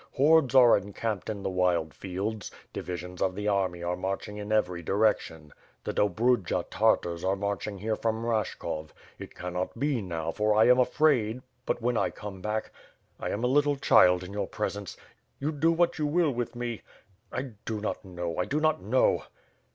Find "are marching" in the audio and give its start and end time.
3.83-4.37, 7.23-7.77